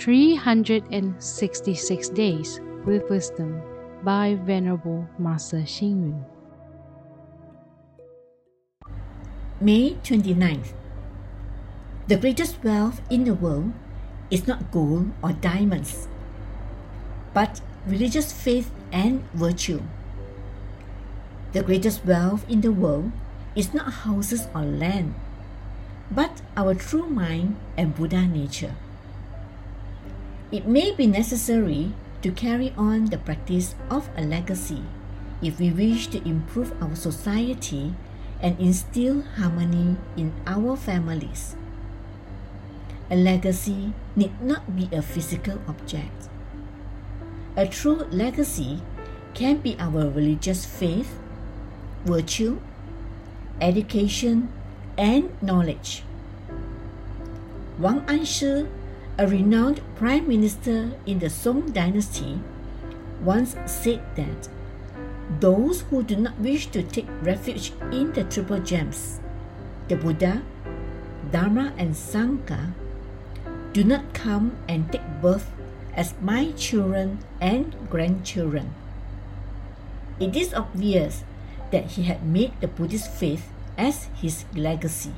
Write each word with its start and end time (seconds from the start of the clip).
366 0.00 2.08
Days 2.16 2.56
with 2.86 3.04
Wisdom 3.10 3.60
by 4.02 4.38
Venerable 4.46 5.06
Master 5.18 5.58
Xing 5.58 6.08
Yun. 6.08 6.24
May 9.60 9.96
29th. 10.02 10.72
The 12.08 12.16
greatest 12.16 12.64
wealth 12.64 13.02
in 13.10 13.24
the 13.24 13.34
world 13.34 13.74
is 14.30 14.46
not 14.48 14.72
gold 14.72 15.10
or 15.22 15.34
diamonds, 15.34 16.08
but 17.34 17.60
religious 17.86 18.32
faith 18.32 18.70
and 18.90 19.22
virtue. 19.34 19.82
The 21.52 21.62
greatest 21.62 22.06
wealth 22.06 22.48
in 22.48 22.62
the 22.62 22.72
world 22.72 23.12
is 23.54 23.74
not 23.74 23.92
houses 24.08 24.48
or 24.54 24.64
land, 24.64 25.14
but 26.10 26.40
our 26.56 26.74
true 26.74 27.06
mind 27.06 27.56
and 27.76 27.94
Buddha 27.94 28.26
nature. 28.26 28.76
It 30.50 30.66
may 30.66 30.90
be 30.90 31.06
necessary 31.06 31.94
to 32.22 32.32
carry 32.34 32.74
on 32.76 33.06
the 33.06 33.18
practice 33.18 33.76
of 33.88 34.10
a 34.16 34.22
legacy 34.22 34.82
if 35.40 35.60
we 35.62 35.70
wish 35.70 36.08
to 36.08 36.18
improve 36.26 36.74
our 36.82 36.96
society 36.96 37.94
and 38.42 38.58
instill 38.58 39.22
harmony 39.38 39.94
in 40.16 40.34
our 40.50 40.76
families. 40.76 41.54
A 43.10 43.16
legacy 43.16 43.94
need 44.16 44.42
not 44.42 44.74
be 44.74 44.90
a 44.90 45.02
physical 45.02 45.62
object. 45.68 46.26
A 47.54 47.66
true 47.66 48.02
legacy 48.10 48.82
can 49.34 49.58
be 49.58 49.76
our 49.78 50.10
religious 50.10 50.66
faith, 50.66 51.14
virtue, 52.04 52.58
education, 53.60 54.50
and 54.98 55.30
knowledge. 55.40 56.02
Wang 57.78 58.00
Anshi, 58.10 58.66
a 59.18 59.26
renowned 59.26 59.80
prime 59.96 60.28
minister 60.28 60.92
in 61.06 61.18
the 61.18 61.30
Song 61.30 61.70
dynasty, 61.72 62.40
once 63.22 63.56
said 63.66 64.00
that 64.16 64.48
those 65.40 65.82
who 65.82 66.02
do 66.02 66.16
not 66.16 66.38
wish 66.38 66.66
to 66.68 66.82
take 66.82 67.08
refuge 67.22 67.72
in 67.92 68.12
the 68.12 68.24
triple 68.24 68.58
gems, 68.58 69.20
the 69.88 69.96
Buddha, 69.96 70.42
Dharma, 71.30 71.72
and 71.76 71.94
Sangha, 71.94 72.72
do 73.72 73.84
not 73.84 74.12
come 74.14 74.56
and 74.68 74.90
take 74.90 75.06
birth 75.22 75.50
as 75.94 76.14
my 76.20 76.50
children 76.52 77.18
and 77.40 77.76
grandchildren. 77.90 78.74
It 80.18 80.34
is 80.34 80.54
obvious 80.54 81.24
that 81.70 81.92
he 81.92 82.02
had 82.04 82.26
made 82.26 82.52
the 82.60 82.68
Buddhist 82.68 83.10
faith 83.10 83.48
as 83.78 84.08
his 84.20 84.44
legacy. 84.54 85.12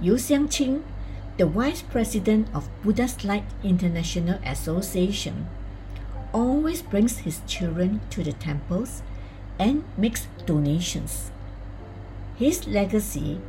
Yu 0.00 0.14
Xiangqing, 0.14 0.82
the 1.36 1.46
vice 1.46 1.82
president 1.82 2.48
of 2.54 2.68
Buddha's 2.82 3.24
Light 3.24 3.44
International 3.62 4.38
Association, 4.44 5.48
always 6.32 6.82
brings 6.82 7.18
his 7.18 7.40
children 7.46 8.00
to 8.10 8.22
the 8.22 8.32
temples 8.32 9.02
and 9.58 9.84
makes 9.96 10.28
donations. 10.46 11.30
His 12.36 12.66
legacy 12.66 13.40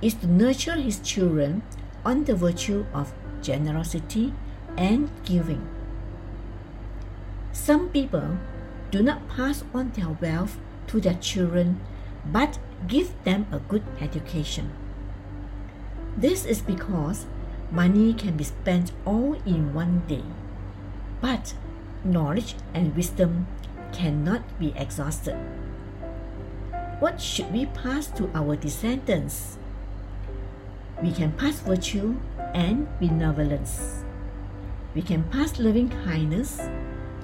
is 0.00 0.14
to 0.14 0.26
nurture 0.26 0.76
his 0.76 1.00
children 1.00 1.62
on 2.04 2.24
the 2.24 2.34
virtue 2.34 2.86
of 2.94 3.12
generosity 3.42 4.32
and 4.76 5.10
giving. 5.24 5.66
Some 7.52 7.88
people 7.90 8.38
do 8.90 9.02
not 9.02 9.28
pass 9.28 9.64
on 9.74 9.90
their 9.92 10.10
wealth 10.20 10.58
to 10.88 11.00
their 11.00 11.14
children 11.14 11.80
but 12.24 12.58
give 12.86 13.12
them 13.24 13.46
a 13.50 13.58
good 13.58 13.82
education. 14.00 14.72
This 16.16 16.44
is 16.44 16.60
because 16.60 17.26
money 17.70 18.12
can 18.12 18.36
be 18.36 18.44
spent 18.44 18.92
all 19.06 19.34
in 19.46 19.72
one 19.72 20.02
day, 20.06 20.24
but 21.20 21.54
knowledge 22.04 22.54
and 22.74 22.94
wisdom 22.94 23.46
cannot 23.92 24.42
be 24.58 24.74
exhausted. 24.76 25.36
What 27.00 27.20
should 27.20 27.52
we 27.52 27.66
pass 27.66 28.06
to 28.18 28.30
our 28.34 28.56
descendants? 28.56 29.58
We 31.02 31.12
can 31.12 31.32
pass 31.32 31.60
virtue 31.60 32.16
and 32.54 32.86
benevolence. 33.00 34.04
We 34.94 35.02
can 35.02 35.24
pass 35.24 35.58
loving 35.58 35.88
kindness, 36.04 36.60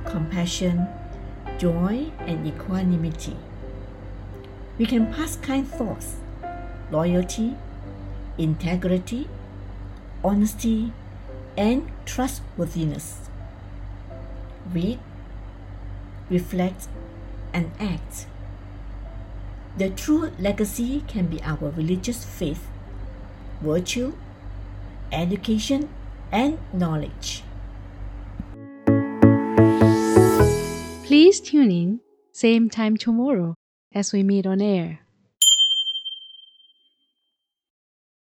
compassion, 0.05 0.88
joy, 1.59 2.10
and 2.20 2.47
equanimity. 2.47 3.37
We 4.78 4.87
can 4.87 5.12
pass 5.12 5.37
kind 5.37 5.69
thoughts, 5.69 6.16
loyalty, 6.91 7.55
integrity, 8.38 9.28
honesty, 10.25 10.93
and 11.56 11.91
trustworthiness 12.06 13.28
read, 14.72 14.99
reflect, 16.31 16.88
and 17.53 17.71
act. 17.81 18.26
The 19.76 19.91
true 19.91 20.32
legacy 20.38 21.04
can 21.06 21.26
be 21.26 21.43
our 21.43 21.71
religious 21.71 22.25
faith, 22.25 22.66
virtue, 23.60 24.15
education, 25.12 25.88
and 26.32 26.59
knowledge. 26.72 27.43
Please 31.05 31.41
tune 31.41 31.70
in, 31.70 32.00
same 32.32 32.69
time 32.69 32.97
tomorrow 32.97 33.55
as 33.94 34.12
we 34.12 34.22
meet 34.22 34.47
on 34.47 34.60
air. 34.60 35.00